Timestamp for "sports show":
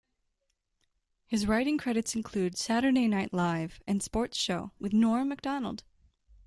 4.01-4.71